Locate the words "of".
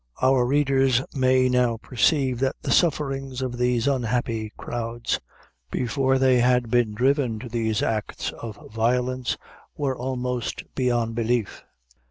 3.43-3.59, 8.31-8.57